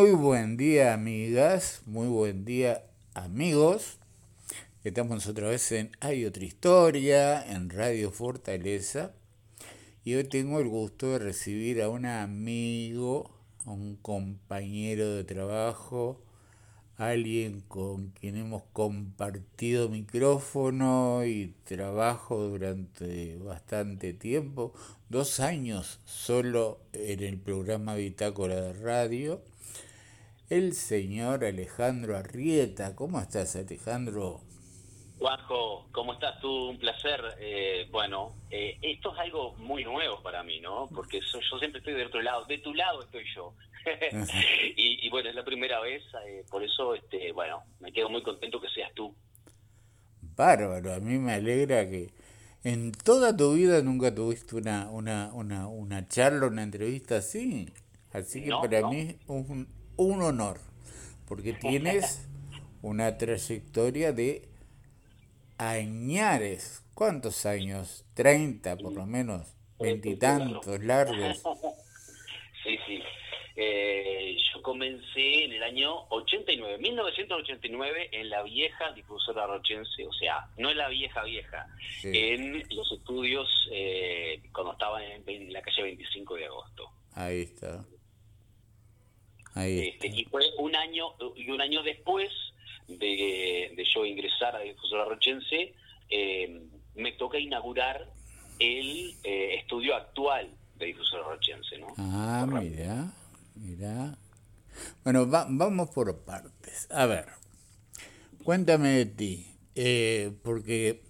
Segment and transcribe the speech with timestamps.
[0.00, 1.82] Muy buen día, amigas.
[1.84, 3.98] Muy buen día, amigos.
[4.82, 9.12] Estamos otra vez en Hay otra historia, en Radio Fortaleza.
[10.02, 13.30] Y hoy tengo el gusto de recibir a un amigo,
[13.66, 16.22] a un compañero de trabajo,
[16.96, 24.72] alguien con quien hemos compartido micrófono y trabajo durante bastante tiempo,
[25.10, 29.42] dos años solo en el programa Bitácora de Radio
[30.50, 32.96] el señor Alejandro Arrieta.
[32.96, 34.40] ¿Cómo estás, Alejandro?
[35.20, 36.70] Juanjo, ¿cómo estás tú?
[36.70, 37.20] Un placer.
[37.38, 40.88] Eh, bueno, eh, esto es algo muy nuevo para mí, ¿no?
[40.92, 43.54] Porque yo siempre estoy de otro lado, de tu lado estoy yo.
[44.76, 48.60] y, bueno, es la primera vez, eh, por eso, este, bueno, me quedo muy contento
[48.60, 49.14] que seas tú.
[50.36, 52.10] Bárbaro, a mí me alegra que
[52.64, 57.72] en toda tu vida nunca tuviste una, una, una, una charla, una entrevista así.
[58.12, 59.68] Así que para mí es un,
[60.00, 60.58] un honor,
[61.28, 62.26] porque tienes
[62.82, 64.48] una trayectoria de
[65.58, 66.82] añares.
[66.94, 68.04] ¿Cuántos años?
[68.16, 69.54] ¿30 por lo menos?
[69.78, 71.42] ¿Veintitantos largos?
[72.62, 73.02] Sí, sí.
[73.56, 80.46] Eh, yo comencé en el año 89, 1989, en la vieja difusora rochense, o sea,
[80.58, 81.66] no en la vieja vieja,
[82.04, 86.90] en los estudios eh, cuando estaba en, la calle 25 de agosto.
[87.14, 87.82] Ahí está.
[89.66, 92.30] Este, y fue un año y un año después
[92.88, 95.74] de, yo ingresar a Difusora Rochense,
[96.08, 96.60] eh,
[96.94, 98.10] me toca inaugurar
[98.58, 101.78] el eh, estudio actual de Difusora Rochense.
[101.78, 101.88] ¿no?
[101.98, 103.12] Ah, mira,
[103.54, 104.18] mira.
[105.04, 106.88] Bueno, vamos por partes.
[106.90, 107.26] A ver,
[108.44, 111.02] cuéntame de ti, eh, porque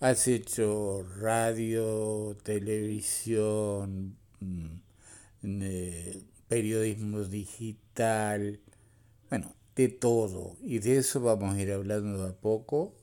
[0.00, 4.76] has hecho radio, televisión, mm,
[6.48, 8.60] periodismo digital,
[9.30, 10.56] bueno, de todo.
[10.62, 12.94] Y de eso vamos a ir hablando de a poco.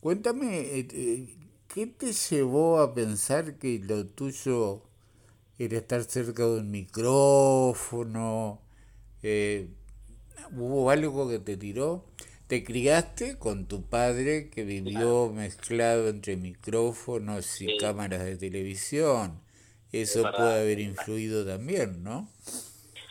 [0.00, 1.36] Cuéntame, eh, eh,
[1.68, 4.82] ¿qué te llevó a pensar que lo tuyo
[5.58, 8.60] era estar cerca de un micrófono?
[9.22, 9.68] Eh,
[10.52, 12.04] ¿Hubo algo que te tiró?
[12.46, 19.40] ¿Te criaste con tu padre que vivió mezclado entre micrófonos y cámaras de televisión?
[20.00, 22.28] Eso puede haber influido también, ¿no?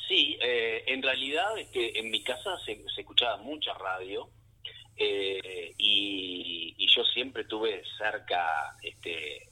[0.08, 4.30] Sí, eh, en realidad este, en mi casa se, escuchaba mucha radio
[4.98, 9.50] eh, y, yo siempre tuve cerca este,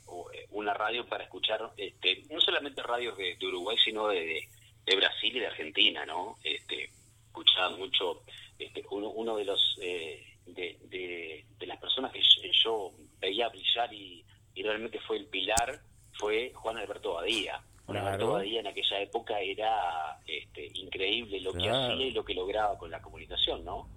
[0.52, 4.48] una radio para escuchar este, no solamente radios de, Uruguay, sino de,
[4.86, 6.38] Brasil y de Argentina, ¿no?
[6.44, 6.92] Este,
[7.26, 8.22] escuchaba mucho,
[8.60, 12.22] este, uno, de los eh, de, las personas que
[12.64, 14.24] yo, veía brillar y
[14.56, 15.82] realmente fue el pilar
[16.14, 17.62] fue Juan Alberto Badía.
[17.86, 22.34] Juan Alberto Badía en aquella época era este, increíble lo que hacía y lo que
[22.34, 23.88] lograba con la comunicación, ¿no?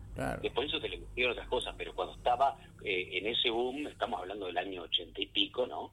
[0.41, 4.21] Después eso se le pusieron otras cosas, pero cuando estaba eh, en ese boom, estamos
[4.21, 5.93] hablando del año ochenta y pico, ¿no?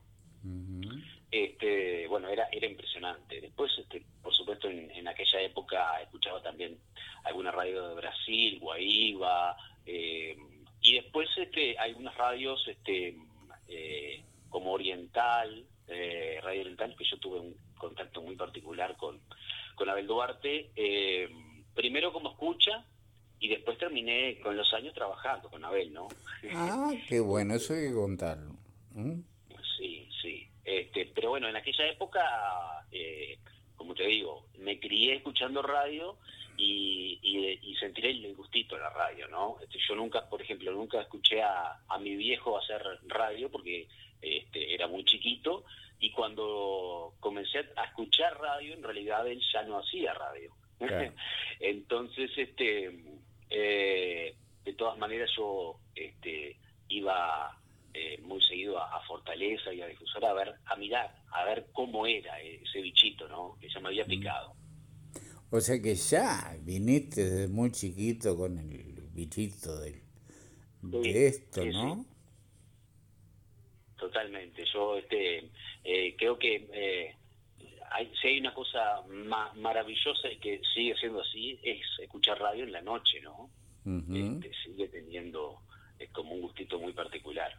[1.32, 3.40] este, bueno, era, era impresionante.
[3.40, 6.78] Después, este, por supuesto, en, aquella época escuchaba también
[7.24, 9.56] alguna radio de Brasil, Guaíba,
[9.86, 10.36] eh,
[10.82, 13.16] y después este, algunas radios este,
[13.70, 19.19] eh, como Oriental, eh, Radio Oriental, que yo tuve un contacto muy particular con,
[19.75, 21.28] con Abel Duarte, eh,
[21.73, 22.85] primero como escucha
[23.40, 26.07] y después terminé con los años trabajando con Abel, ¿no?
[26.53, 28.53] Ah, qué bueno, eso hay que contarlo.
[28.91, 29.22] ¿Mm?
[29.78, 30.47] Sí, sí.
[30.63, 33.40] Este, pero bueno, en aquella época, eh,
[33.75, 36.17] como te digo, me crié escuchando radio
[36.56, 39.57] y, y, sentiré el gustito de la radio, ¿no?
[39.63, 43.88] Este, yo nunca, por ejemplo, nunca escuché a, a mi viejo hacer radio porque
[44.22, 45.64] este, era muy chiquito
[46.00, 50.52] y cuando comencé a escuchar radio, en realidad él ya no hacía radio.
[51.59, 52.92] Entonces, este,
[53.50, 56.58] eh, de todas maneras yo este,
[56.90, 57.56] iba
[57.94, 62.08] eh, muy seguido a, Fortaleza y a Difusora a ver, a mirar, a ver cómo
[62.08, 63.58] era ese bichito, ¿no?
[63.59, 64.09] Que ya me había mm.
[64.09, 64.56] picado.
[65.50, 70.02] O sea que ya viniste desde muy chiquito con el bichito de
[70.82, 72.06] esto, ¿no?
[74.02, 74.66] Totalmente.
[74.74, 75.48] Yo este,
[75.84, 77.16] eh, creo que eh,
[77.92, 79.03] hay, si hay una cosa
[79.58, 83.52] maravillosa y que sigue siendo así, es escuchar radio en la noche, ¿no?
[83.86, 85.62] Este, sigue teniendo
[86.00, 87.52] es como un gustito muy particular.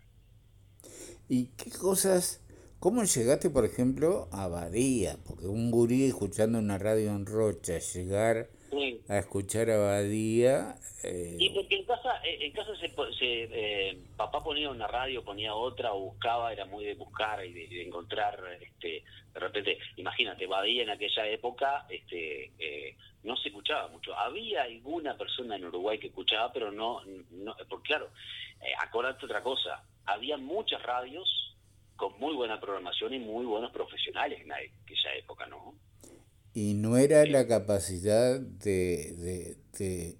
[1.28, 2.44] ¿Y qué cosas,
[2.80, 5.18] cómo llegaste, por ejemplo, a Badía?
[5.24, 8.48] Porque un gurí escuchando una radio en Rocha, llegar
[9.08, 10.76] a escuchar a Badía.
[11.04, 11.36] Eh...
[11.38, 12.86] Y porque en casa, eh, en casa se,
[13.20, 17.82] eh, papá ponía una radio, ponía otra, o buscaba, era muy de buscar y de,
[17.82, 24.14] encontrar, este, de repente, imagínate, Badía en aquella época, este, eh, no se escuchaba mucho.
[24.16, 28.10] Había alguna persona en Uruguay que escuchaba, pero no, no porque claro,
[28.60, 31.56] eh, acordate otra cosa, había muchas radios
[31.96, 35.74] con muy buena programación y muy buenos profesionales en aquella época, ¿no?
[36.54, 40.16] Y no era la capacidad de, de,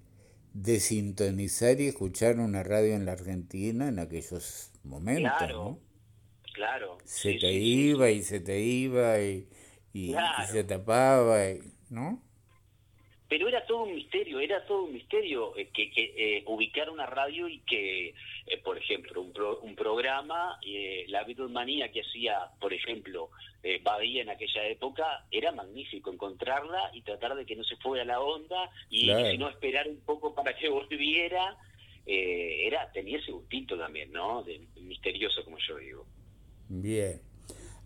[0.53, 5.79] de, sintonizar y escuchar una radio en la Argentina en aquellos momentos, claro, ¿no?
[6.53, 6.97] Claro.
[7.05, 9.47] Se te iba y se te iba y,
[9.93, 10.15] y,
[10.51, 11.39] se tapaba,
[11.89, 12.23] ¿no?
[13.33, 17.07] Pero era todo un misterio, era todo un misterio eh, que, que eh, ubicar una
[17.07, 19.33] radio y que, eh, por ejemplo, un,
[19.63, 20.59] un programa,
[21.07, 23.31] la Beatlemanía que hacía, por ejemplo,
[23.81, 28.19] Badía en aquella época, era magnífico encontrarla y tratar de que no se fuera la
[28.21, 31.57] onda y, si no esperar un poco para que volviera.
[32.05, 34.43] era tenía ese gustito también, ¿no?
[34.43, 36.05] De, misterioso, como yo digo.
[36.69, 37.19] Bien.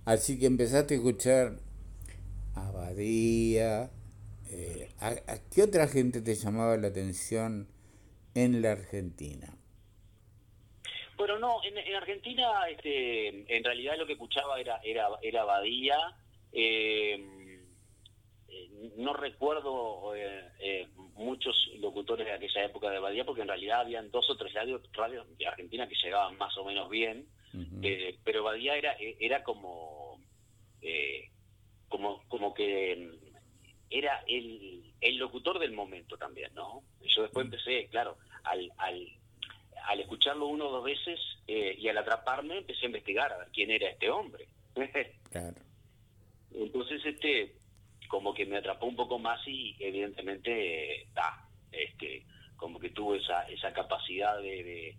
[0.03, 1.53] Así que empezaste a escuchar
[2.53, 3.91] Abadía.
[4.49, 5.15] Eh, ¿a,
[5.53, 7.67] qué otra gente te llamaba la atención
[8.33, 9.53] en la Argentina?
[11.17, 15.97] Bueno, no, en, Argentina este, en realidad lo que escuchaba era, era, era Badía.
[16.53, 17.19] Eh,
[18.47, 20.13] eh, no recuerdo
[21.15, 24.81] muchos locutores de aquella época de Badía porque en realidad habían dos o tres radios,
[24.93, 27.27] radios de Argentina que llegaban más o menos bien,
[28.23, 30.19] pero Badía era, era como
[31.89, 33.17] como, como que
[33.89, 36.83] era el, el locutor del momento también, ¿no?
[37.15, 37.53] Yo después mm.
[37.53, 39.07] empecé, claro, al, al,
[39.85, 43.47] al escucharlo uno o dos veces eh, y al atraparme empecé a investigar a ver
[43.53, 44.47] quién era este hombre.
[45.31, 45.55] claro.
[46.53, 47.55] Entonces, este,
[48.07, 52.25] como que me atrapó un poco más y evidentemente, da, este,
[52.55, 54.97] como que tuvo esa, esa capacidad de de,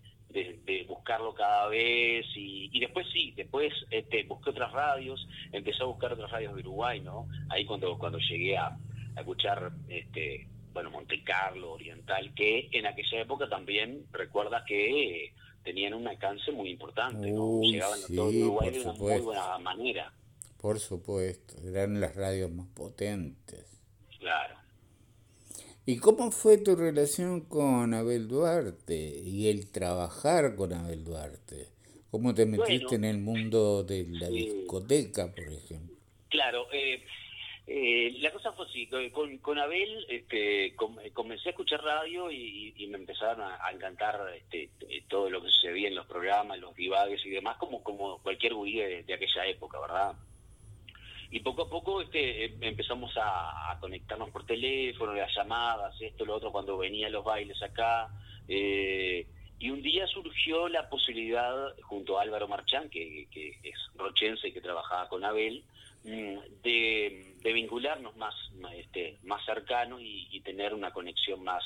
[0.87, 6.31] buscarlo cada vez y, después sí, después este, busqué otras radios, empecé a buscar otras
[6.31, 7.29] radios de Uruguay, ¿no?
[7.49, 8.77] Ahí cuando, cuando llegué a,
[9.17, 15.33] escuchar, este, bueno, Monte Carlo, Oriental, que en aquella época también recuerda que
[15.65, 17.61] tenían un alcance muy importante, ¿no?
[17.61, 20.13] Llegaban a todo Uruguay de una muy buena manera.
[20.61, 23.81] Por supuesto, eran las radios más potentes.
[24.19, 24.58] Claro.
[25.91, 28.95] ¿Y cómo fue tu relación con Abel Duarte
[29.25, 31.69] y el trabajar con Abel Duarte?
[32.11, 35.97] ¿Cómo te metiste en el mundo de la discoteca, por ejemplo?
[36.29, 37.03] Claro, eh,
[37.67, 38.87] eh, la cosa fue así,
[39.41, 40.77] con, Abel este,
[41.15, 44.69] comencé a escuchar radio y, me empezaron a, encantar este,
[45.09, 48.77] todo lo que sucedía en los programas, los divagues y demás, como, como cualquier guí
[48.77, 50.15] de aquella época, ¿verdad?
[51.31, 56.35] Y poco a poco este em, empezamos a, conectarnos por teléfono, las llamadas, esto, lo
[56.35, 58.09] otro, cuando venían los bailes acá.
[58.49, 59.27] Eh,
[59.61, 63.29] y un día surgió la posibilidad, junto a Álvaro Marchán, que,
[63.63, 65.63] es rochense y que trabajaba con Abel,
[66.05, 68.35] mm, de, vincularnos más,
[68.75, 71.63] este, más cercanos y, tener una conexión más,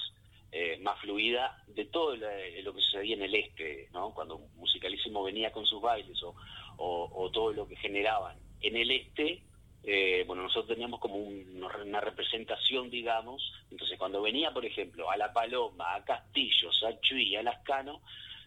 [0.51, 4.13] eh, más fluida de todo lo que sucedía en el este, ¿no?
[4.13, 9.43] cuando Musicalísimo venía con sus bailes o todo lo que generaban en el este,
[9.85, 15.33] eh, bueno, nosotros teníamos como una representación, digamos, entonces cuando venía, por ejemplo, a La
[15.33, 18.01] Paloma, a Castillos, a Chuy, a Lascano,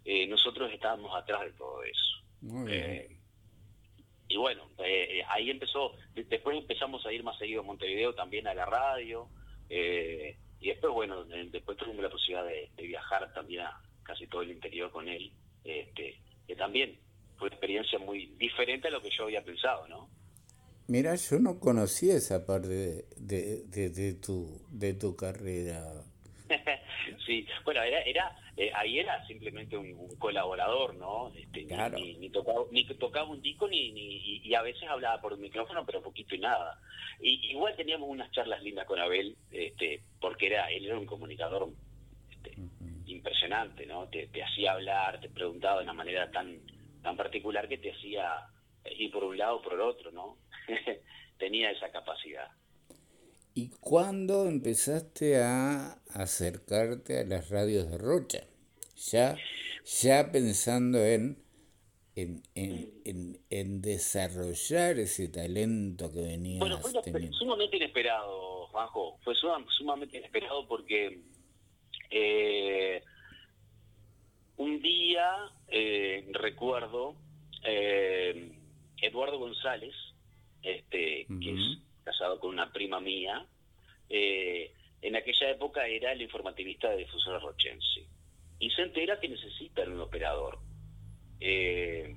[0.05, 2.69] eh, nosotros estábamos atrás de todo eso.
[2.69, 3.17] Eh,
[4.29, 4.69] y bueno,
[5.27, 9.27] ahí empezó, después empezamos a ir más seguido a Montevideo, también a la radio,
[9.69, 14.89] y después, bueno, después tuvimos la posibilidad de, viajar también a casi todo el interior
[14.89, 15.33] con él,
[15.63, 16.97] este, que también
[17.37, 20.09] fue una experiencia muy diferente a lo que yo había pensado, ¿no?
[20.87, 26.03] Mira, yo no conocía esa parte de, de, tu, de tu carrera.
[27.25, 31.33] sí, bueno, era, era eh, ahí era simplemente un, colaborador, ¿no?
[31.35, 31.97] Este, claro.
[31.97, 35.85] ni, tocaba, ni tocaba un disco ni, ni y, a veces hablaba por un micrófono,
[35.85, 36.79] pero poquito y nada.
[37.19, 41.67] Y, igual teníamos unas charlas lindas con Abel, este, porque era él era un comunicador
[42.31, 42.55] este,
[43.07, 44.07] impresionante, ¿no?
[44.07, 46.59] Te, te hacía hablar, te preguntaba de una manera tan
[47.01, 48.47] tan particular que te hacía
[48.97, 50.37] ir por un lado o por el otro, ¿no?
[51.37, 52.49] tenía esa capacidad.
[53.53, 58.47] ¿Y cuándo empezaste a acercarte a las radios de Rocha?
[59.11, 59.37] Ya,
[59.85, 61.37] ya pensando en,
[62.15, 66.91] en, en, en, desarrollar ese talento que venía Bueno, fue
[67.31, 69.19] sumamente inesperado, Juanjo.
[69.23, 71.21] Fue sumamente inesperado porque
[72.09, 73.01] eh,
[74.57, 75.31] un día,
[75.67, 77.15] eh, recuerdo,
[77.63, 78.51] eh,
[79.01, 79.93] Eduardo González,
[80.65, 83.45] este, que es casado con una prima mía,
[84.09, 88.05] eh, en aquella época era el informativista de Difusora Rochense.
[88.59, 90.59] Y se entera que necesitan un operador.
[91.39, 92.15] Eh,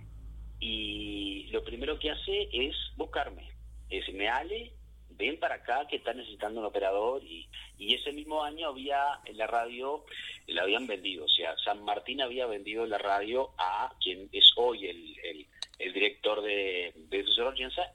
[0.60, 3.50] y lo primero que hace es buscarme.
[3.90, 4.72] Es, me Ale,
[5.10, 9.36] ven para acá que están necesitando un operador y, y ese mismo año había en
[9.36, 10.04] la radio,
[10.46, 14.86] la habían vendido, o sea, San Martín había vendido la radio a quien es hoy
[14.86, 15.46] el, el,
[15.78, 17.42] director de, de su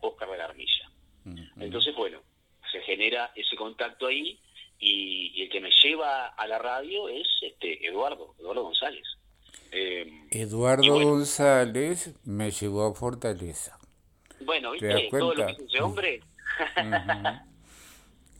[0.01, 0.89] Oscar Belarmilla.
[1.59, 2.21] Entonces, bueno,
[2.71, 4.39] se genera ese contacto ahí
[4.79, 9.05] y, el que me lleva a la radio es este Eduardo, Eduardo González.
[9.71, 13.77] Em, Eduardo González me llevó a Fortaleza.
[14.41, 15.07] Bueno, ¿viste?
[15.09, 16.21] Todo lo que ese hombre.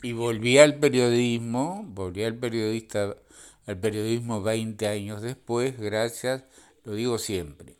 [0.03, 3.15] Y volví al periodismo, volví al periodista
[3.65, 6.43] al periodismo 20 años después, gracias,
[6.83, 7.77] lo digo siempre,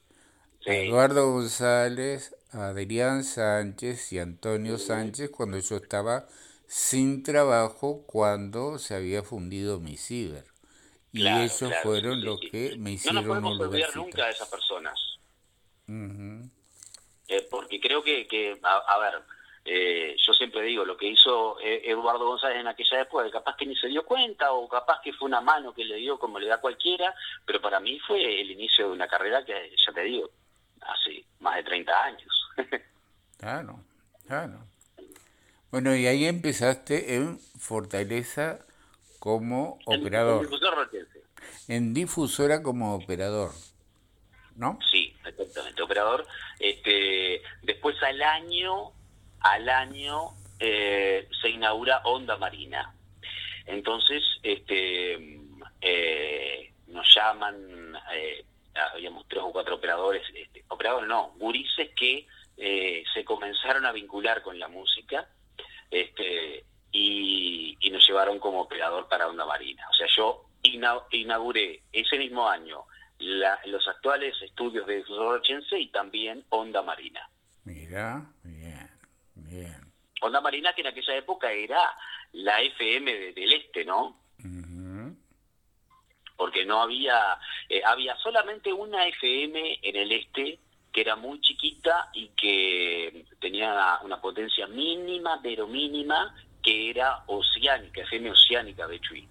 [0.66, 6.28] Eduardo González, Adrián Sánchez y Antonio Sánchez cuando yo estaba
[6.68, 10.46] sin trabajo cuando se había fundido mi ciber.
[11.12, 15.00] Y esos fueron los que me hicieron No nos podemos olvidar nunca de esas personas.
[17.28, 19.22] Eh, porque creo que, que a, ver,
[19.66, 23.66] eh, yo siempre digo, lo que hizo eh, Eduardo González en aquella época, capaz que
[23.66, 26.48] ni se dio cuenta o capaz que fue una mano que le dio como le
[26.48, 27.14] da cualquiera,
[27.46, 30.30] pero para mí fue el inicio de una carrera que, ya te digo,
[30.88, 32.50] hace más de 30 años.
[33.38, 33.80] claro,
[34.28, 34.60] claro.
[35.72, 38.60] Bueno, y ahí empezaste en Fortaleza
[39.20, 40.44] como operador.
[40.44, 40.90] En difusora
[41.68, 43.52] En difusora como operador,
[44.56, 44.78] ¿no?
[44.92, 46.28] Sí, exactamente, operador.
[46.60, 48.92] Este, después al año,
[49.40, 52.94] al año eh, se inaugura Onda Marina.
[53.66, 55.40] Entonces, este,
[55.82, 63.26] eh, nos llaman, eh, habíamos tres o cuatro operadores, este, operadores no, gurises que se
[63.26, 65.28] comenzaron a vincular con la música
[65.90, 69.86] este, y, nos llevaron como operador para Onda Marina.
[69.90, 70.46] O sea, yo
[71.12, 72.86] inauguré ese mismo año
[73.20, 77.30] los actuales estudios de Sorochense y también Onda Marina.
[77.66, 78.90] Mira, bien,
[79.36, 79.78] bien.
[80.22, 81.96] Onda Marina que en aquella época era
[82.32, 84.23] la FM del Este, ¿no?
[86.36, 87.38] Porque no había,
[87.70, 90.60] eh, había solamente una FM en el Este
[90.94, 98.02] que era muy chiquita y que tenía una potencia mínima, pero mínima, que era oceánica,
[98.04, 99.28] FM oceánica de Chuy.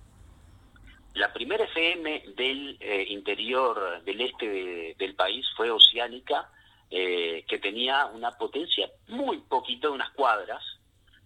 [1.15, 6.51] La primera FM del eh, interior, del este del país, fue oceánica,
[6.91, 10.63] eh, que tenía una potencia muy poquita, unas cuadras,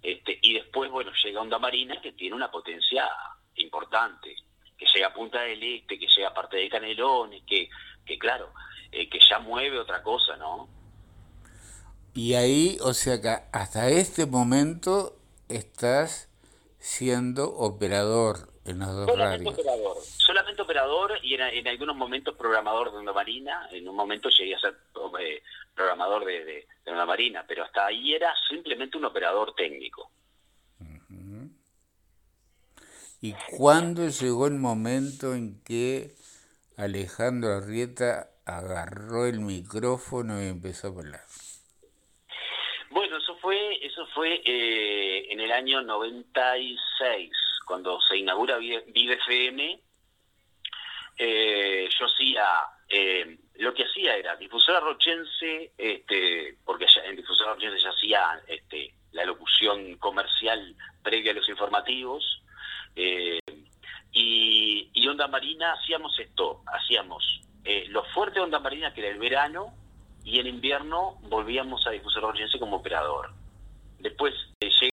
[0.02, 3.08] este, y después, bueno, llega Onda Marina, que tiene una potencia
[3.54, 4.36] importante,
[4.76, 7.68] que llega a Punta del Este, que llega a parte de Canelones, que,
[8.04, 8.52] que claro,
[8.92, 10.68] eh, que ya mueve otra cosa, ¿no?
[12.14, 15.18] Y ahí, o sea que hasta este momento
[15.48, 16.30] estás
[16.78, 22.98] siendo operador en las dos solamente Operador, solamente operador y en, algunos momentos programador de
[22.98, 23.68] una marina.
[23.70, 24.76] En un momento llegué a ser
[25.20, 25.42] eh,
[25.74, 30.10] programador de, una marina, pero hasta ahí era simplemente un operador técnico.
[33.26, 36.12] ¿Y cuándo llegó el momento en que
[36.76, 41.24] Alejandro Arrieta agarró el micrófono y empezó a hablar.
[42.90, 47.32] Bueno, eso fue, eso fue eh, en el año 96,
[47.66, 49.80] cuando se inaugura Vive FM.
[51.18, 52.44] Eh, yo hacía,
[52.88, 58.94] eh, lo que hacía era difusora rochense, este, porque en difusora rochense ya hacía este,
[59.10, 62.42] la locución comercial previa a los informativos.
[62.96, 69.10] Y, y Onda Marina hacíamos esto, hacíamos eh, lo fuerte de Onda Marina, que era
[69.10, 69.74] el verano,
[70.24, 73.32] y en invierno volvíamos a Difusor Orgense como operador.
[73.98, 74.90] Después eh, llega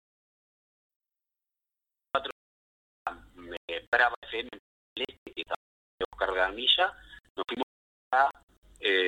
[3.68, 4.50] eh, Brava FM
[4.96, 5.60] este, que estaba
[6.00, 6.54] en Oscar
[7.36, 7.66] nos fuimos
[8.12, 8.30] a...
[8.80, 9.08] Eh,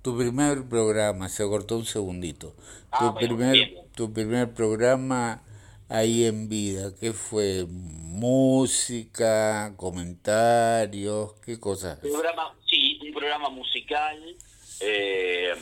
[0.00, 2.54] tu primer programa, se cortó un segundito.
[2.90, 5.42] Ah, tu, primer, tu primer programa
[5.92, 6.90] ahí en vida?
[6.98, 7.66] ¿Qué fue?
[7.68, 9.74] ¿Música?
[9.76, 11.34] ¿Comentarios?
[11.44, 11.98] ¿Qué cosas?
[11.98, 14.36] Programa, sí, un programa musical,
[14.80, 15.54] eh,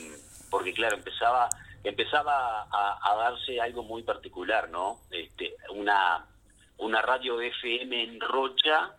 [0.50, 1.49] porque claro, empezaba
[1.82, 5.00] empezaba a, darse algo muy particular, ¿no?
[5.10, 6.26] Este, una,
[6.78, 8.94] una radio FM en Rocha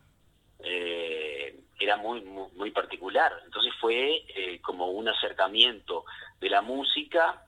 [0.59, 3.31] eh, era muy, muy, particular.
[3.45, 6.05] Entonces fue eh, como un acercamiento
[6.39, 7.45] de la música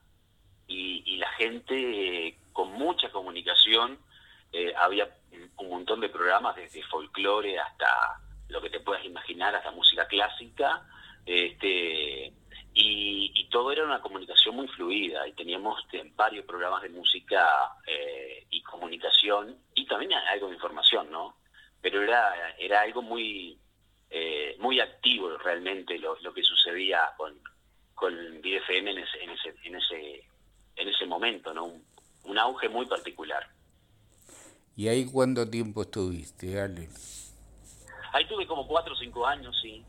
[0.68, 4.00] y, y la gente con mucha comunicación.
[4.52, 5.10] Eh, había
[5.58, 8.20] un montón de programas, desde folclore hasta
[8.50, 10.88] lo que te puedas imaginar, hasta música clásica.
[11.26, 12.34] Este,
[12.74, 17.48] y, todo era una comunicación muy fluida y teníamos este, varios programas de música
[17.86, 21.36] eh, y comunicación y también algo de información, ¿no?
[21.80, 23.60] Pero era, era algo muy,
[24.10, 27.40] eh, muy activo realmente lo, lo que sucedía con,
[27.94, 29.24] con BFM en ese,
[29.64, 30.24] en ese,
[30.76, 31.66] en ese momento, ¿no?
[31.66, 31.86] Un,
[32.38, 33.48] auge muy particular.
[34.75, 36.90] ¿Y ahí cuánto tiempo estuviste, Ale?
[38.13, 39.84] Ahí tuve como cuatro o cinco años, sí.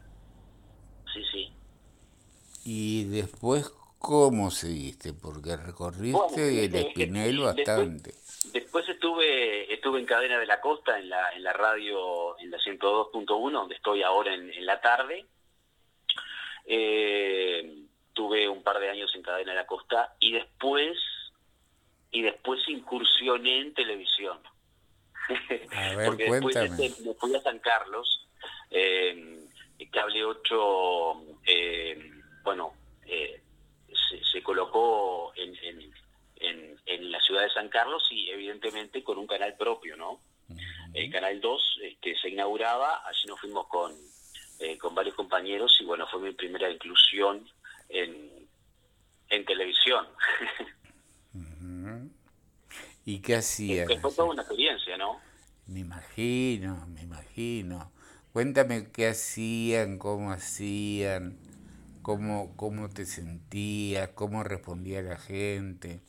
[1.13, 1.53] Sí, sí.
[2.65, 5.13] ¿Y después cómo seguiste?
[5.13, 8.15] Porque recorriste el Espinel bastante.
[8.53, 12.59] Después, estuve estuve en Cadena de la Costa, en la, en la radio, en la
[12.59, 15.27] 102.1, donde estoy ahora en, la tarde.
[16.67, 20.97] Eh, tuve un par de años en Cadena de la Costa y después
[22.15, 24.39] y después incursioné en televisión.
[25.73, 26.69] A ver, Porque cuéntame.
[26.69, 28.29] después me fui a San Carlos,
[28.71, 29.41] eh,
[29.91, 32.11] Cable 8, eh,
[32.43, 32.73] bueno,
[33.07, 33.43] eh,
[34.33, 39.57] se, colocó en, en, en, la ciudad de San Carlos y evidentemente con un canal
[39.57, 40.21] propio, ¿no?
[40.93, 43.93] El Canal 2 este, se inauguraba, allí nos fuimos con,
[44.61, 47.49] eh, con varios compañeros y bueno, fue mi primera inclusión
[47.89, 48.49] en,
[49.31, 50.07] en televisión.
[53.05, 53.87] ¿Y qué hacían?
[54.01, 55.21] fue toda una experiencia, ¿no?
[55.67, 57.91] Me imagino, me imagino.
[58.33, 61.39] Cuéntame qué hacían, cómo hacían,
[62.03, 66.01] cómo, cómo te sentías, cómo respondía la gente.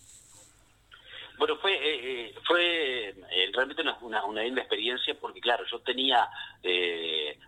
[1.38, 6.30] Bueno, fue eh, eh, fue eh, realmente una, una, linda experiencia porque, claro, yo tenía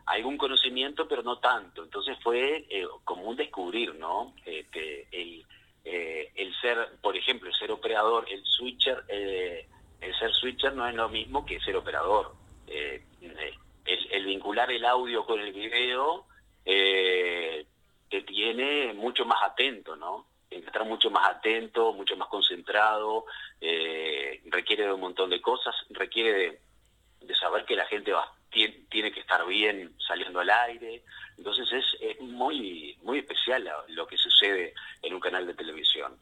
[0.06, 1.84] algún conocimiento, pero no tanto.
[1.84, 2.68] Entonces fue
[3.04, 4.34] como un descubrir, ¿no?
[4.46, 5.46] Este, el,
[5.90, 11.10] el ser, por ejemplo, el ser operador, el switcher, el ser switcher no es lo
[11.10, 12.34] mismo que ser operador.
[12.68, 13.04] El,
[13.86, 16.26] el, vincular el audio con el video
[16.64, 20.26] te tiene mucho más atento, ¿no?
[20.50, 23.26] estar mucho más atento, mucho más concentrado,
[23.60, 26.60] eh, requiere de un montón de cosas, requiere
[27.22, 31.04] de, saber que la gente va, tiene, que estar bien saliendo al aire.
[31.38, 31.68] Entonces
[32.00, 36.18] es, muy, muy especial lo que sucede en un canal de televisión.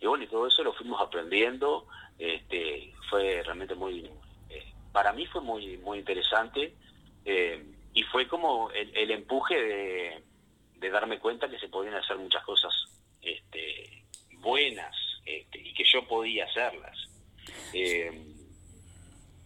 [0.00, 1.86] Y bueno, y todo eso lo fuimos aprendiendo,
[2.18, 4.10] este, fue realmente muy,
[4.48, 6.74] eh, para mí fue muy, muy interesante
[7.24, 10.22] eh, y fue como el, empuje de,
[10.76, 12.72] de darme cuenta que se podían hacer muchas cosas
[13.22, 14.04] este,
[14.38, 16.96] buenas este, y que yo podía hacerlas.
[17.72, 18.29] Eh,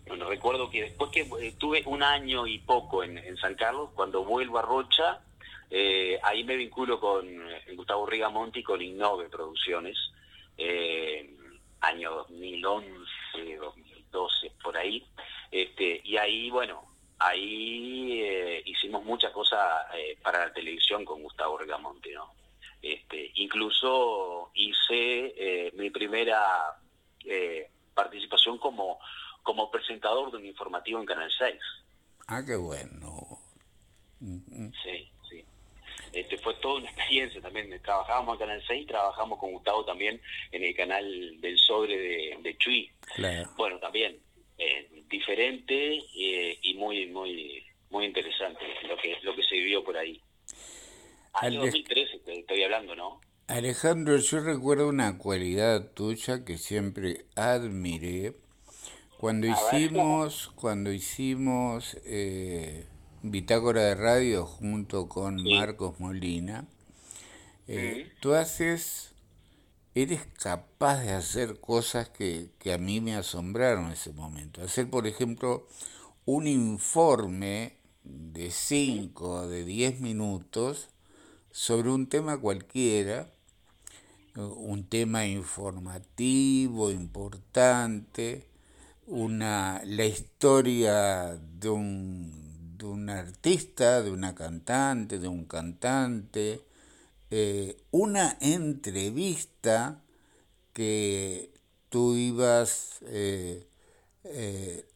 [0.06, 4.24] bueno, recuerdo que después que eh, tuve un año y poco en, San Carlos, cuando
[4.24, 5.20] vuelvo a Rocha,
[5.70, 7.26] eh, ahí me vinculo con
[7.74, 9.96] Gustavo Rigamonti con Innove Producciones,
[11.80, 15.04] año 2011, 2012, por ahí.
[15.50, 16.84] Este, y ahí, bueno,
[17.18, 19.86] ahí hicimos muchas cosas
[20.22, 22.34] para la televisión con Gustavo Rigamonti, ¿no?
[22.84, 26.76] Este, incluso hice eh, mi primera
[27.24, 28.98] eh, participación como,
[29.44, 31.54] como presentador de un informativo en Canal 6.
[32.26, 33.38] Ah, qué bueno.
[34.18, 35.44] Sí, sí.
[36.12, 37.80] Este, fue toda una experiencia también.
[37.82, 42.56] Trabajábamos en Canal 6 trabajamos con Gustavo también en el canal del Sobre de, de
[42.56, 42.90] Chuy.
[43.56, 44.18] Bueno, también
[44.58, 50.20] eh, diferente y muy, muy, muy interesante lo que, lo que se vivió por ahí.
[51.34, 53.20] Año 2013 estoy hablando, ¿no?
[53.46, 58.32] Alejandro, yo recuerdo una cualidad tuya que siempre admiré.
[59.24, 62.84] Cuando hicimos, cuando hicimos eh,
[63.22, 66.68] Bitácora de Radio junto con Marcos Molina,
[67.66, 69.14] eh, tú haces,
[69.94, 74.60] eres capaz de hacer cosas que, que a mí me asombraron en ese momento.
[74.60, 75.68] Hacer, por ejemplo,
[76.26, 80.90] un informe de 5, de 10 minutos
[81.50, 83.32] sobre un tema cualquiera,
[84.36, 88.52] un tema informativo, importante,
[89.06, 96.62] una, la historia de un, de un artista, de una cantante, de un cantante,
[97.30, 100.00] eh, una entrevista
[100.72, 101.50] que
[101.88, 103.66] tú ibas eh,
[104.24, 104.86] eh,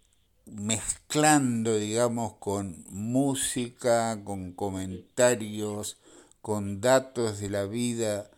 [0.46, 5.98] mezclando, digamos, con música, con comentarios,
[6.40, 8.30] con datos de la vida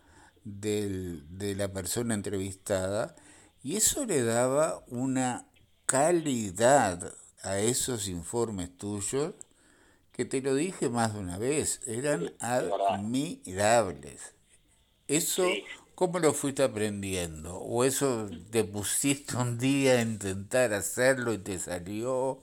[0.45, 3.15] de la persona entrevistada
[3.63, 5.47] y eso le daba una
[5.91, 9.35] calidad a esos informes tuyos
[10.13, 14.37] que te lo dije más de una vez, eran admirables.
[15.09, 15.49] Eso,
[15.97, 17.57] ¿cómo lo fuiste aprendiendo?
[17.57, 22.41] ¿O eso te pusiste un día a intentar hacerlo y te salió?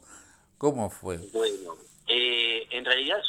[0.57, 1.17] ¿Cómo fue?
[1.31, 3.19] Bueno, eh, en realidad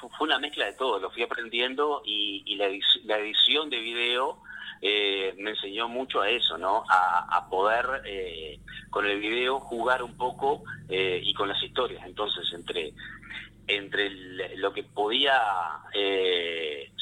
[0.00, 4.38] fue una mezcla de todo, lo fui aprendiendo y, la, edición de video
[4.80, 6.84] eh, me enseñó mucho a eso, ¿no?
[6.88, 7.86] A, poder
[8.90, 12.04] con el video jugar un poco y con las historias.
[12.04, 12.92] Entonces, entre
[13.68, 14.10] entre
[14.56, 15.40] lo que podía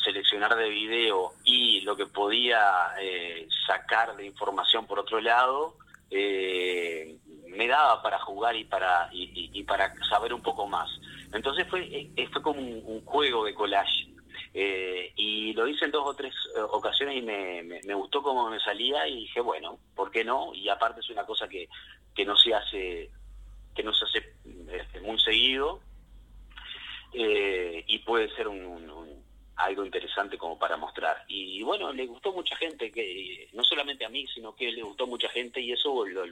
[0.05, 5.77] seleccionar de video y lo que podía eh, sacar de información por otro lado,
[6.11, 7.17] eh,
[7.49, 10.91] me daba para jugar y para, y, para saber un poco más.
[11.33, 14.14] Entonces fue, fue como un, juego de collage.
[14.55, 16.33] Y lo hice en dos o tres
[16.71, 20.55] ocasiones y me, me, gustó cómo me salía y dije, bueno, ¿por qué no?
[20.55, 21.69] Y aparte es una cosa que,
[22.15, 23.11] que no se hace
[23.75, 24.35] que no se hace
[24.73, 25.81] este, muy seguido
[27.13, 29.25] eh, y puede ser un,
[29.57, 31.25] algo interesante como para mostrar.
[31.29, 35.07] Y bueno, le gustó mucha gente, que no solamente a mí, sino que le gustó
[35.07, 36.25] mucha gente y eso lo,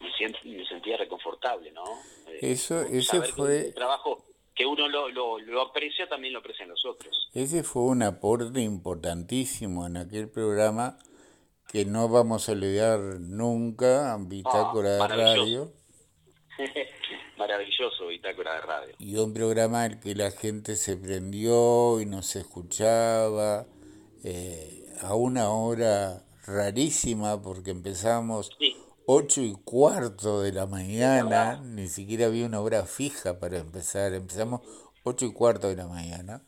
[0.00, 1.84] me, sentía reconfortable, ¿no?
[2.28, 3.68] Eh, eso, ese fue...
[3.68, 7.30] el trabajo que uno lo, lo, aprecia, también lo aprecian los otros.
[7.32, 10.98] Ese fue un aporte importantísimo en aquel programa
[11.68, 15.72] que no vamos a olvidar nunca, Bitácora de Radio.
[17.38, 18.94] Maravilloso, Bitácora de Radio.
[18.98, 23.66] Y un programa en el que la gente se prendió y nos escuchaba
[24.22, 28.50] eh, a una hora rarísima porque empezamos
[29.06, 34.60] ocho y cuarto de la mañana, ni siquiera había una hora fija para empezar, empezamos
[35.04, 36.42] ocho y cuarto de la mañana.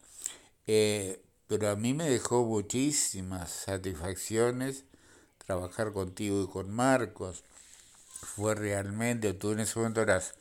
[0.67, 4.85] Eh, pero a mí me dejó muchísimas satisfacciones
[5.47, 7.45] trabajar contigo y con Marcos
[8.25, 10.35] fue realmente, tú en ese momento eras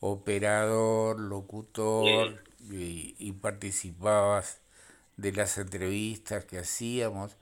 [0.00, 4.60] operador, locutor y, participabas
[5.16, 7.36] de las entrevistas que hacíamos.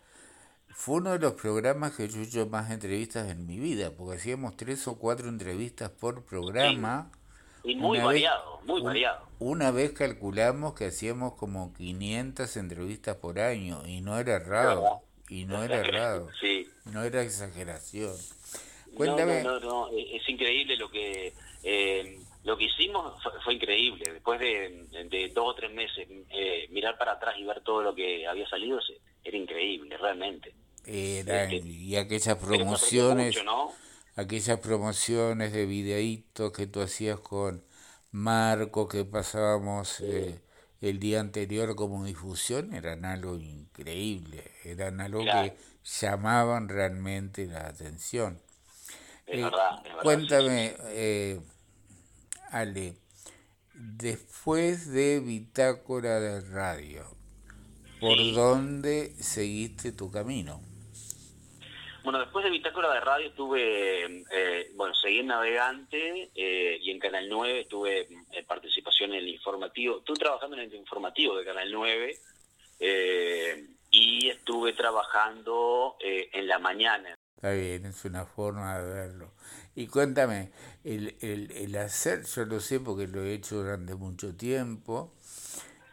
[0.75, 4.17] Fue uno de los programas que yo he hecho más entrevistas en mi vida, porque
[4.17, 7.11] hacíamos tres o cuatro entrevistas por programa.
[7.63, 9.27] Y muy variado, muy variado.
[9.39, 15.45] Una vez calculamos que hacíamos como 500 entrevistas por año y no era errado, y
[15.45, 16.29] no era errado,
[16.93, 18.15] no era exageración.
[18.95, 19.43] Cuéntame.
[19.43, 21.33] No, no, no, es increíble lo que
[21.63, 24.13] eh, lo que hicimos fue, increíble.
[24.13, 28.27] Después de, dos o tres meses, eh, mirar para atrás y ver todo lo que
[28.27, 28.81] había salido
[29.23, 30.53] era increíble, realmente.
[30.87, 33.37] Era, este, y aquellas promociones,
[34.17, 37.65] aquellas promociones de videitos que tú hacías con
[38.11, 40.41] Marco, que pasábamos eh,
[40.81, 45.57] el día anterior como difusión, eran algo increíble, eran algo que
[46.01, 48.41] llamaban realmente la atención.
[49.27, 49.51] Eh,
[50.03, 51.41] cuéntame, eh,
[52.51, 52.97] Ale,
[53.75, 57.05] después de Bitácora de Radio,
[58.01, 60.61] ¿por dónde seguiste tu camino?
[62.05, 67.29] Bueno, después de Bitácora de Radio tuve, eh, bueno, seguí en Navegante y en Canal
[67.29, 68.07] 9 tuve
[68.47, 69.99] participación en el informativo.
[69.99, 72.19] Estuve trabajando en el informativo de Canal 9
[73.91, 79.33] y estuve trabajando en la mañana Está bien, es una forma de verlo.
[79.75, 80.51] Y cuéntame,
[80.83, 85.13] el, el, el hacer, yo lo sé porque lo he hecho durante mucho tiempo,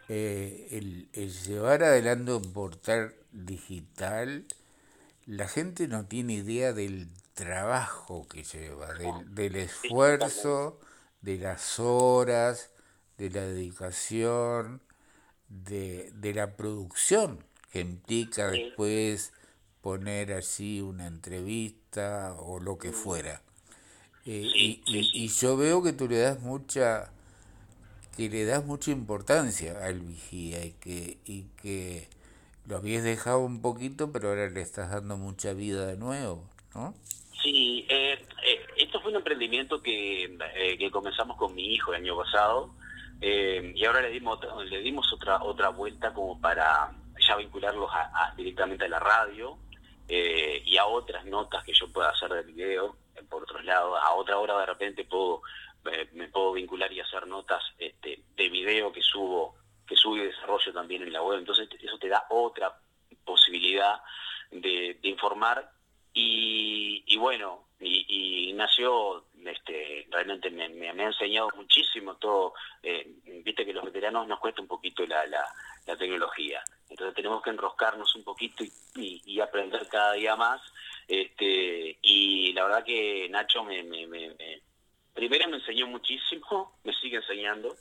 [0.08, 1.10] eh, el,
[1.44, 4.46] llevar adelante un portal digital,
[5.26, 10.80] la gente no tiene idea del trabajo que lleva, del, del esfuerzo,
[11.22, 12.72] de las horas,
[13.18, 14.82] de la dedicación,
[15.48, 19.32] de, de la producción que implica después
[19.82, 23.42] poner así una entrevista o lo que fuera.
[24.26, 27.12] Eh, y, y, yo veo que tú le das mucha
[28.16, 32.08] que le das mucha importancia al vigía y que y que
[32.68, 36.44] lo habías dejado un poquito pero ahora le estás dando mucha vida de nuevo
[36.76, 36.94] ¿no?
[37.42, 40.38] Sí, eh, eh, esto fue un emprendimiento que,
[40.78, 42.74] que comenzamos con mi hijo el año pasado
[43.20, 47.90] y ahora le dimos le dimos otra otra vuelta como para ya vincularlos
[48.36, 49.58] directamente a la radio
[50.08, 53.96] eh, y a otras notas que yo pueda hacer de video, eh, por otro lado,
[53.96, 55.42] a otra hora de repente puedo
[55.86, 59.56] eh, me puedo vincular y hacer notas este, de video que subo
[59.92, 62.74] que subo y desarrollo también en la web, entonces eso te da otra
[63.26, 64.00] posibilidad
[64.50, 65.70] de, informar
[66.14, 68.58] y, bueno, y, y,
[69.46, 72.54] este, realmente me, ha enseñado muchísimo todo,
[73.44, 75.46] viste que los veteranos nos cuesta un poquito la, la,
[75.86, 76.64] la tecnología.
[76.90, 78.64] Entonces tenemos que enroscarnos un poquito
[78.96, 80.62] y, aprender cada día más.
[81.06, 84.62] Este, y la verdad que Nacho me, me
[85.28, 87.76] enseñó muchísimo, me sigue enseñando,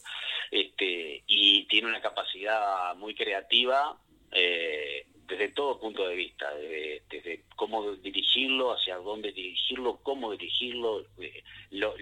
[0.50, 3.96] este, y tiene una capacidad muy creativa
[4.32, 11.44] eh, desde todo punto de vista, desde, cómo dirigirlo, hacia dónde dirigirlo, cómo dirigirlo, eh,
[11.70, 11.94] los,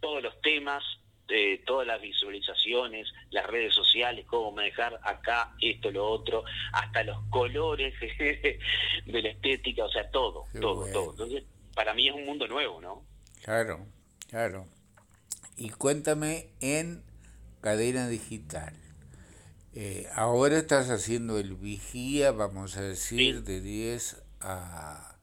[0.00, 0.84] todos los temas,
[1.64, 7.94] todas las visualizaciones, las redes sociales, cómo manejar acá esto, lo otro, hasta los colores
[8.18, 8.58] de
[9.06, 11.10] la estética, o sea, todo, todo, todo.
[11.12, 13.02] Entonces, para mí es un mundo nuevo, ¿no?
[13.42, 13.86] Claro,
[14.32, 14.66] claro.
[15.56, 17.04] Y cuéntame en
[17.60, 18.74] cadena digital,
[19.74, 25.16] Eh, ahora estás haciendo el vigía, vamos a decir, de 10 a...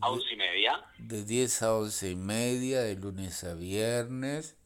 [0.00, 0.84] A 11 y media.
[0.98, 4.56] De 10 a 11 y media, de lunes a viernes.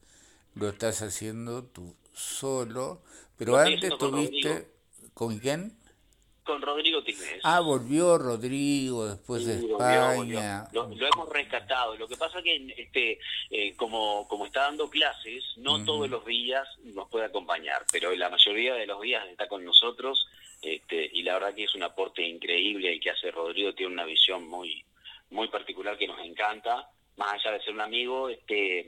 [0.55, 3.01] Lo estás haciendo tú solo,
[3.37, 4.69] pero antes tuviste...
[5.13, 5.77] ¿Con quién?
[6.43, 7.39] Con Rodrigo Tignes.
[7.43, 10.67] Ah, volvió Rodrigo después de España.
[10.71, 11.95] Lo, hemos rescatado.
[11.97, 16.67] Lo que pasa que este, eh, como, como está dando clases, no todos los días
[16.83, 20.27] nos puede acompañar, pero la mayoría de los días está con nosotros
[20.61, 24.05] este, y la verdad que es un aporte increíble y que hace Rodrigo, tiene una
[24.05, 24.85] visión muy,
[25.29, 28.79] muy particular que nos encanta, más allá de ser un amigo, este,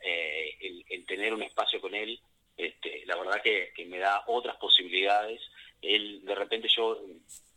[0.00, 2.20] eh, el, el, tener un espacio con él,
[2.56, 5.40] este, la verdad que, que me da otras posibilidades
[5.86, 6.98] él de repente yo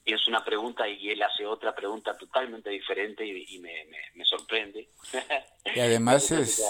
[0.07, 4.89] pienso una pregunta y él hace otra pregunta totalmente diferente y, me, sorprende.
[5.75, 6.63] Y además es,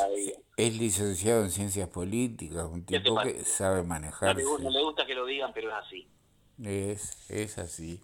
[0.57, 4.41] es licenciado en ciencias políticas, un tipo que sabe manejarse.
[4.41, 6.07] No le, gusta que lo digan, pero es así.
[6.63, 8.01] Es, es así.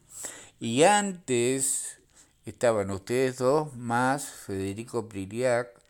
[0.60, 2.00] Y antes
[2.46, 5.83] estaban ustedes dos más Federico Priliac,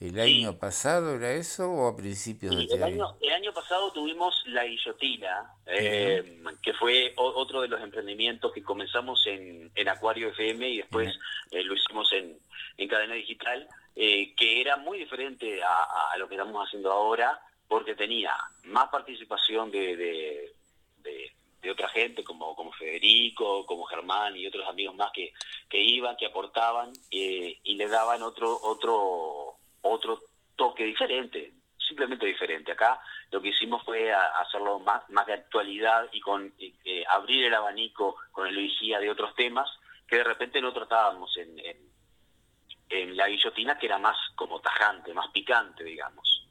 [0.00, 3.16] ¿El año pasado era eso o a principios de este el año?
[3.20, 9.26] El año pasado tuvimos La Guillotina, eh, que fue otro de los emprendimientos que comenzamos
[9.26, 11.18] en, en Acuario FM y después
[11.50, 12.38] eh, lo hicimos en,
[12.76, 17.96] en cadena digital, eh, que era muy diferente a, lo que estamos haciendo ahora, porque
[17.96, 20.54] tenía más participación de, de,
[21.60, 25.34] de, otra gente, como, como Federico, como Germán y otros amigos más que,
[25.68, 29.37] que iban, que aportaban y le daban otro otro
[29.82, 30.20] otro
[30.56, 32.72] toque diferente, simplemente diferente.
[32.72, 37.54] Acá lo que hicimos fue hacerlo más, más de actualidad y con eh, abrir el
[37.54, 39.68] abanico con el vigía de otros temas
[40.06, 41.58] que de repente no tratábamos en,
[42.88, 46.46] en, la guillotina, que era más como tajante, más picante, digamos.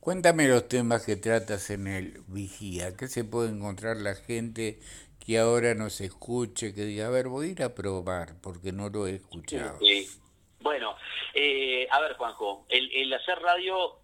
[0.00, 4.80] Cuéntame los temas que tratas en el vigía, ¿qué se puede encontrar la gente
[5.24, 8.88] que ahora nos escuche, que diga, a ver, voy a ir a probar, porque no
[8.88, 9.78] lo he escuchado?
[9.78, 10.08] Sí.
[10.62, 10.96] Bueno,
[11.34, 13.98] eh, a ver, Juanjo, el, hacer radio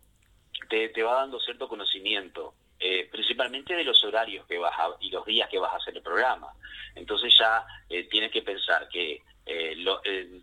[0.69, 5.25] te, va dando cierto conocimiento, eh, principalmente de los horarios que vas a, y los
[5.25, 6.53] días que vas a hacer el programa.
[6.97, 9.23] Entonces ya eh, tienes que pensar que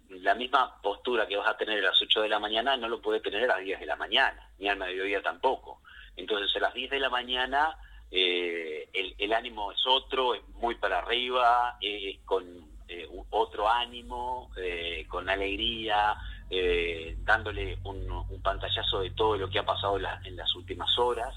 [0.10, 3.02] la misma postura que vas a tener a las 8 de la mañana no lo
[3.02, 5.82] puede tener a las 10 de la mañana, ni al mediodía tampoco.
[6.16, 7.78] Entonces a las 10 de la mañana
[8.10, 15.06] el, el, ánimo es otro, es muy para arriba, es con eh, otro ánimo, eh,
[15.10, 16.16] con alegría,
[16.50, 18.06] eh, dándole un,
[18.44, 21.34] pantallazo de todo lo que ha pasado en, las últimas horas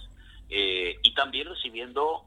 [0.50, 2.26] y también recibiendo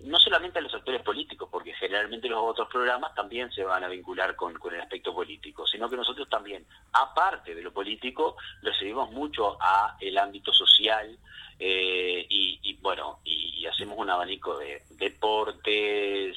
[0.00, 3.88] no solamente a los actores políticos, porque generalmente los otros programas también se van a
[3.88, 9.56] vincular con, el aspecto político, sino que nosotros también, aparte de lo político, recibimos mucho
[9.60, 11.18] a el ámbito social
[11.58, 16.36] y, bueno, y, hacemos un abanico de deportes,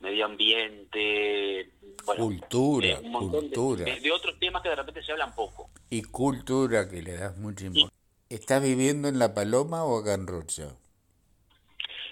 [0.00, 1.70] medio ambiente,
[2.04, 3.84] cultura, cultura.
[3.84, 5.70] De, otros temas que de repente se hablan poco.
[5.90, 7.98] Y cultura que le das mucha importancia.
[8.30, 10.74] ¿Estás viviendo en La Paloma o acá en Rocha?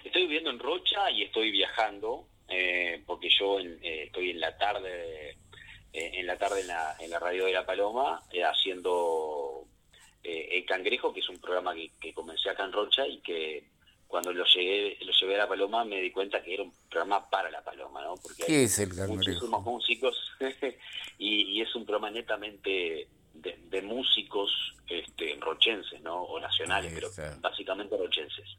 [0.05, 5.31] Estoy viviendo en Rocha y estoy viajando, eh, porque yo eh, estoy en la tarde,
[5.31, 5.37] eh,
[5.92, 9.64] en la tarde en la, en la radio de La Paloma, haciendo
[10.22, 13.64] El Cangrejo, que es un programa que, que comencé acá en Rocha y que
[14.09, 17.29] cuando lo llegué, lo llevé a la Paloma me di cuenta que era un programa
[17.29, 18.14] para la Paloma, ¿no?
[18.16, 20.16] Porque ¿Qué es el Muchísimos músicos
[21.18, 24.51] y, es un programa netamente de, músicos
[24.88, 26.23] este, rochenses, ¿no?
[26.23, 28.57] O nacionales, pero básicamente rochenses.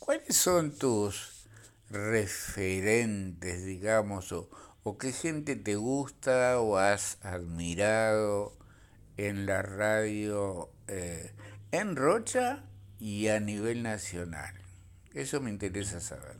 [0.00, 1.46] ¿Cuáles son tus
[1.88, 4.50] referentes, digamos, o,
[4.82, 8.52] o qué gente te gusta o has admirado
[9.16, 11.32] en la radio eh,
[11.70, 12.64] en Rocha
[13.04, 14.54] y a nivel nacional?
[15.12, 16.36] Eso me interesa saber.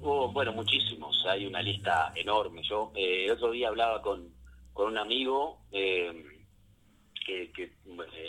[0.00, 2.62] Oh, bueno, muchísimos, hay una lista enorme.
[2.68, 4.34] Yo eh, el otro día hablaba con,
[4.72, 6.24] con un amigo eh,
[7.24, 7.72] que,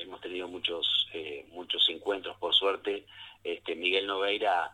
[0.03, 3.07] hemos tenido muchos eh, muchos encuentros, por suerte.
[3.43, 4.71] Este Miguel Noveira,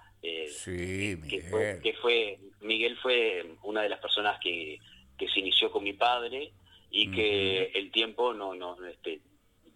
[0.49, 4.77] sí, Que, fue, que fue Miguel fue una de las personas que,
[5.17, 6.51] que se inició con mi padre
[6.91, 9.21] y que el tiempo no, no este,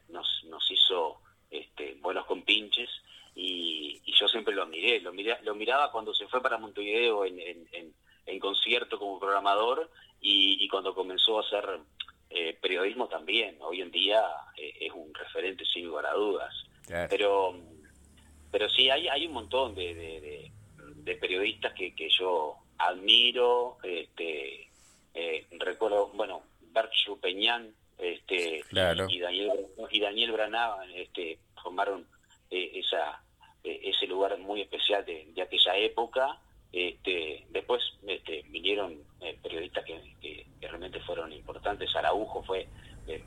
[0.10, 1.20] nos, nos hizo
[1.51, 2.89] este, buenos compinches
[3.35, 5.11] y, y yo siempre lo miré, lo,
[5.43, 7.93] lo miraba cuando se fue para Montevideo en, en,
[8.25, 11.79] en, concierto como programador y, cuando comenzó a hacer
[12.29, 13.57] eh, periodismo también.
[13.61, 14.23] Hoy en día
[14.57, 16.53] eh, es un referente sin lugar a dudas.
[17.09, 17.55] Pero
[18.51, 20.51] pero sí, hay, hay un montón de,
[21.03, 23.77] de, periodistas que, que yo admiro.
[23.83, 24.69] este
[25.13, 28.63] eh, Recuerdo, bueno, Berchu Peñán, este
[29.09, 29.51] y Daniel
[29.91, 32.07] y Daniel Branagh este formaron
[32.49, 33.21] eh, esa
[33.63, 36.39] eh, ese lugar muy especial de, aquella época.
[36.73, 41.95] Este, después este, vinieron eh, periodistas que, realmente fueron importantes.
[41.95, 42.67] Araujo fue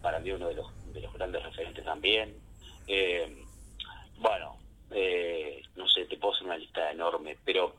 [0.01, 2.35] para mí uno de los, de los grandes referentes también.
[4.19, 4.57] bueno,
[5.77, 7.77] no sé, te puedo hacer una lista enorme, pero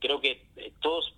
[0.00, 0.42] creo que
[0.80, 1.14] todos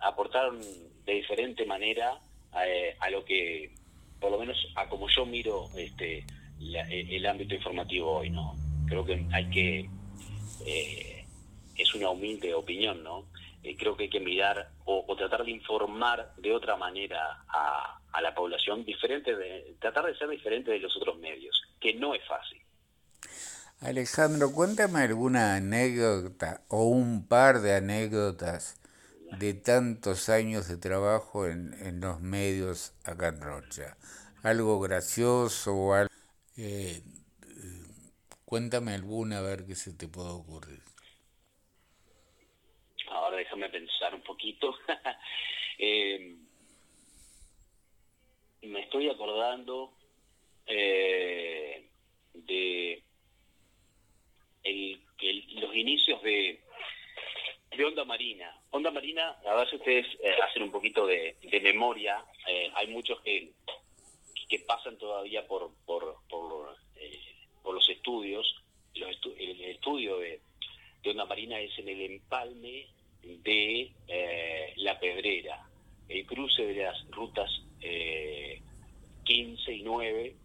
[0.00, 2.20] aportaron de diferente manera
[2.54, 3.72] a, lo que,
[4.20, 6.24] por lo menos a como yo miro este,
[6.60, 8.54] el ámbito informativo hoy, ¿no?
[8.86, 9.90] Creo que hay que,
[10.66, 11.24] eh,
[11.76, 13.26] es una humilde opinión, ¿no?
[13.62, 18.34] Eh, creo que hay que mirar o, tratar de informar de otra manera a, la
[18.34, 22.60] población, diferente de, tratar de ser diferente de los otros medios, que no es fácil.
[23.80, 28.80] Alejandro, cuéntame alguna anécdota o un par de anécdotas
[29.38, 33.96] de tantos años de trabajo en, en los medios acá en Rocha.
[34.42, 36.14] Algo gracioso o algo
[36.56, 37.02] eh,
[38.44, 40.80] cuéntame alguna a ver qué se te puede ocurrir.
[43.10, 44.74] Ahora déjame pensar un poquito.
[45.76, 46.36] Eh,
[48.62, 49.92] me estoy acordando
[50.66, 51.90] eh,
[52.32, 53.02] de
[55.56, 56.63] los inicios de,
[57.76, 58.56] de Onda Marina.
[58.70, 60.06] Onda Marina, a ver si ustedes
[60.42, 62.24] hacen un poquito de, memoria.
[62.74, 63.52] hay muchos que
[64.48, 67.18] que pasan todavía por, por, por, eh,
[67.64, 68.62] los estudios.
[68.94, 70.40] el estudio de,
[71.02, 72.86] de, Onda Marina es en el empalme
[73.22, 75.66] de eh, La Pedrera,
[76.08, 77.50] el cruce de las rutas
[79.24, 80.36] 15 eh, y 9,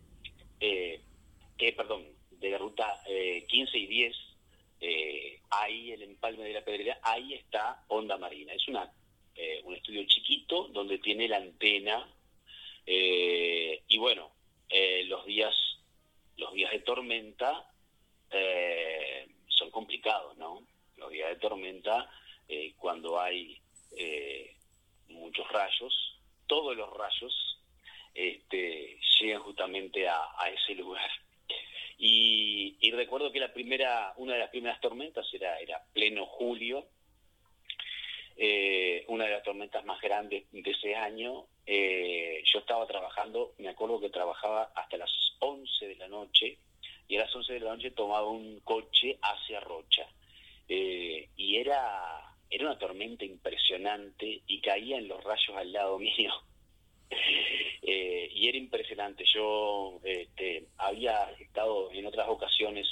[0.60, 3.02] que perdón, de la ruta
[3.48, 4.16] 15 y 10,
[5.50, 8.54] ahí el empalme de La Pedrera, ahí está Onda Marina.
[8.54, 8.92] Es una
[9.64, 12.06] un estudio chiquito donde tiene la antena
[12.92, 14.32] eh, y bueno,
[14.68, 15.54] eh, los días
[16.38, 17.72] los días de tormenta
[18.32, 20.66] eh, son complicados, ¿no?
[20.98, 22.10] Los días de tormenta,
[22.78, 23.62] cuando hay
[25.10, 27.62] muchos rayos, todos los rayos
[28.16, 31.10] este, llegan justamente a, ese lugar.
[32.02, 36.88] Y, recuerdo que la primera, una de las primeras tormentas era, era pleno julio,
[39.08, 44.00] una de las tormentas más grandes de ese año, eh, yo estaba trabajando, me acuerdo
[44.00, 46.58] que trabajaba hasta las 11 de la noche
[47.08, 50.08] y a las 11 de la noche tomaba un coche hacia Rocha.
[50.68, 56.34] Eh, y era, era una tormenta impresionante y caían los rayos al lado mío.
[57.82, 59.24] Eh, y era impresionante.
[59.34, 62.88] Yo este, había estado en otras ocasiones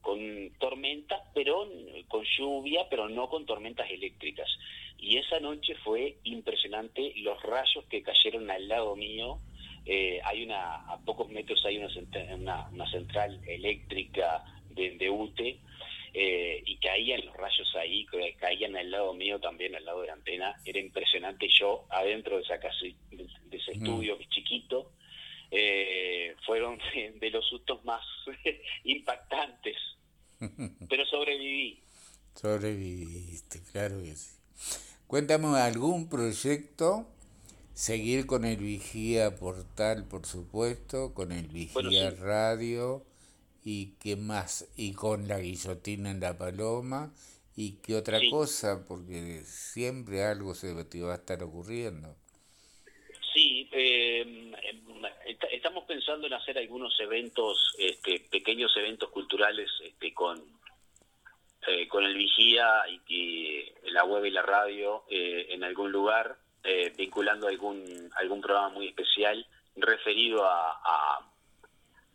[0.00, 1.68] con tormentas, pero
[2.06, 4.48] con lluvia, pero no con tormentas eléctricas.
[4.98, 9.40] Y esa noche fue impresionante los rayos que cayeron al lado mío.
[9.84, 15.58] Eh, hay una, a pocos metros hay una, una, central eléctrica de, UTE
[16.18, 18.06] eh, y caían los rayos ahí,
[18.38, 20.56] caían al lado mío también, al lado de la antena.
[20.64, 21.46] Era impresionante.
[21.46, 24.92] Yo adentro de, esa de, ese estudio chiquito,
[25.50, 26.78] eh, fueron
[27.20, 28.00] de los sustos más
[28.84, 29.76] impactantes.
[30.88, 31.82] Pero sobreviví.
[32.34, 34.38] Sobreviviste, claro que sí.
[35.06, 37.06] Cuéntame algún proyecto,
[37.74, 43.04] seguir con el Vigía Portal, por supuesto, con el Vigía Radio
[43.68, 47.12] y qué más, y con la guillotina en la paloma
[47.56, 52.14] y qué otra cosa, porque siempre algo se te va a estar ocurriendo.
[53.34, 54.52] Sí, em,
[55.50, 60.40] estamos pensando en hacer algunos eventos, este, pequeños eventos culturales este, con
[61.66, 66.92] eh, con el vigía y, la web y la radio eh, en algún lugar, eh,
[66.96, 67.82] vinculando algún
[68.14, 71.35] algún programa muy especial referido a, a,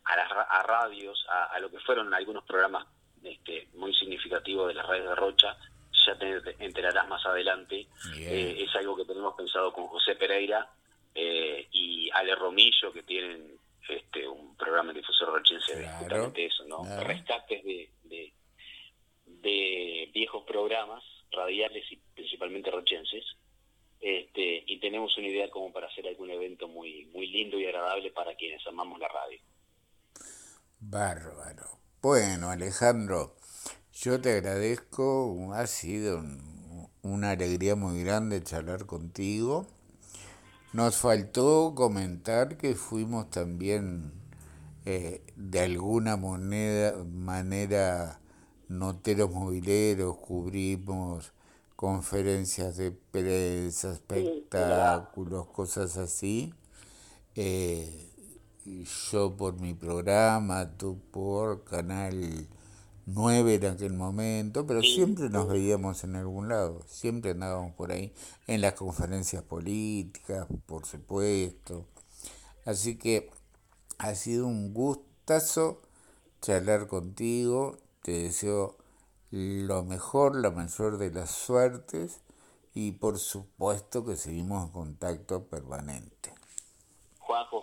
[0.06, 2.86] a, radios, a, lo que fueron algunos programas
[3.24, 5.58] este, muy significativos de las radios de Rocha.
[6.06, 7.88] Ya te enterarás más adelante.
[8.18, 10.68] es algo que tenemos pensado con José Pereira
[11.14, 16.84] y Ale Romillo, que tienen este, un programa de difusor rochense de justamente eso, ¿no?
[17.04, 17.90] Rescates de,
[19.42, 23.26] de viejos programas radiales y principalmente rochenses.
[24.00, 28.12] Este, y tenemos una idea como para hacer algún evento muy, muy lindo y agradable
[28.12, 29.40] para quienes amamos la radio.
[30.82, 31.78] Bárbaro.
[32.02, 33.36] Bueno, Alejandro,
[33.94, 36.24] yo te agradezco, ha sido
[37.04, 39.68] una alegría muy grande charlar contigo.
[40.74, 44.12] Nos faltó comentar que fuimos también
[44.86, 48.20] eh, de alguna moneda, manera
[48.68, 51.32] noteros mobileros, cubrimos
[51.76, 56.56] conferencias de prensa, espectáculos, cosas así.
[57.36, 58.11] Eh,
[58.66, 62.48] yo por mi programa, tú por Canal
[63.06, 68.14] nueve en aquel momento, pero siempre nos veíamos en algún lado, siempre andábamos por ahí,
[68.48, 71.86] en las conferencias políticas, por supuesto.
[72.66, 73.32] Así que
[73.98, 75.82] ha sido un gustazo
[76.42, 78.78] charlar contigo, te deseo
[79.32, 82.20] lo mejor, la mayor de las suertes
[82.74, 86.41] y por supuesto que seguimos en contacto permanente.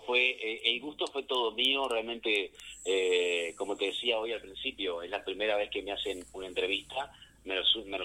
[0.06, 2.52] Fue, eh, el gusto fue todo mío, realmente,
[2.84, 6.46] eh, como te decía hoy al principio, es la primera vez que me hacen una
[6.46, 7.12] entrevista,
[7.44, 7.54] me,
[7.84, 7.98] me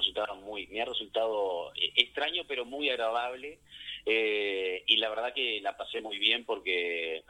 [0.43, 3.59] muy, me ha resultado eh, extraño pero muy agradable
[4.05, 7.23] y la verdad que la pasé muy bien porque,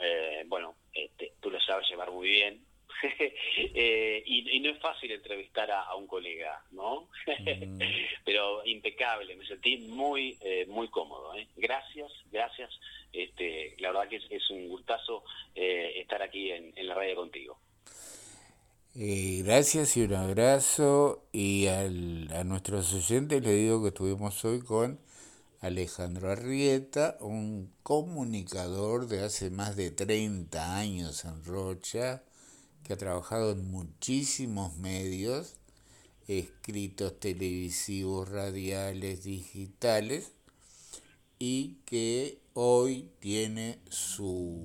[0.47, 2.65] bueno, este, tú lo sabes llevar muy bien,
[3.73, 7.09] eh, y, no es fácil entrevistar a, un colega, ¿no?
[7.27, 7.79] Mm.
[8.25, 11.35] Pero impecable, me sentí muy eh, muy cómodo.
[11.35, 11.47] ¿eh?
[11.57, 12.69] Gracias, gracias.
[13.11, 15.23] Este, la verdad que es, un gustazo
[15.55, 17.57] eh, estar aquí en, la radio contigo.
[18.95, 21.25] gracias y un abrazo.
[21.31, 24.99] Y al, a nuestros oyentes le digo que estuvimos hoy con
[25.59, 32.23] Alejandro Arrieta, un comunicador de hace más de 30 años en Rocha
[32.83, 35.55] que ha trabajado en muchísimos medios,
[36.27, 40.31] escritos televisivos, radiales, digitales,
[41.39, 44.59] y que hoy tiene sus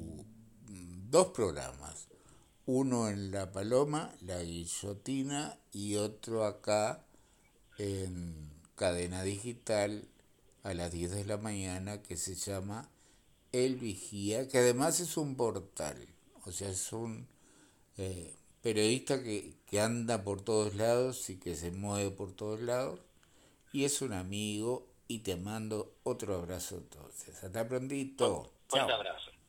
[1.10, 2.08] dos programas,
[2.66, 7.04] uno en La Paloma, La Guillotina, y otro acá
[7.78, 10.06] en cadena digital
[10.62, 12.90] a las 10 de la mañana que se llama
[13.52, 15.96] El Vigía, que además es un portal,
[16.44, 17.26] o sea, es un
[17.98, 23.00] eh, periodista que, que anda por todos lados y que se mueve por todos lados.
[23.72, 27.42] Y es un amigo y te mando otro abrazo entonces.
[27.42, 28.50] Hasta prontito.
[28.72, 29.30] Un abrazo.